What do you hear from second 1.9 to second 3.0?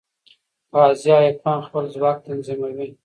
ځواک تنظیموي.